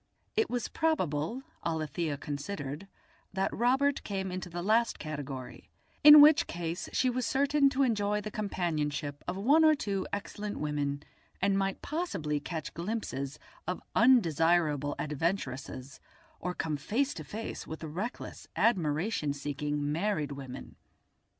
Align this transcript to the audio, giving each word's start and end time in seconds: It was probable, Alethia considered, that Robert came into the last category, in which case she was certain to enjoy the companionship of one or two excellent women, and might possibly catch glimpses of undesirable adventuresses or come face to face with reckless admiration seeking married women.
It 0.35 0.49
was 0.49 0.67
probable, 0.67 1.43
Alethia 1.63 2.17
considered, 2.19 2.87
that 3.33 3.53
Robert 3.55 4.03
came 4.03 4.31
into 4.31 4.49
the 4.49 4.63
last 4.63 4.97
category, 4.97 5.69
in 6.03 6.21
which 6.21 6.47
case 6.47 6.89
she 6.91 7.07
was 7.07 7.23
certain 7.23 7.69
to 7.69 7.83
enjoy 7.83 8.19
the 8.19 8.31
companionship 8.31 9.23
of 9.27 9.37
one 9.37 9.63
or 9.63 9.75
two 9.75 10.07
excellent 10.11 10.57
women, 10.59 11.03
and 11.39 11.55
might 11.55 11.83
possibly 11.83 12.39
catch 12.39 12.73
glimpses 12.73 13.37
of 13.67 13.79
undesirable 13.95 14.95
adventuresses 14.97 15.99
or 16.39 16.55
come 16.55 16.77
face 16.77 17.13
to 17.13 17.23
face 17.23 17.67
with 17.67 17.83
reckless 17.83 18.47
admiration 18.55 19.33
seeking 19.33 19.91
married 19.91 20.31
women. 20.31 20.77